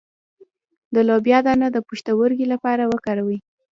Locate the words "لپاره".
2.53-2.83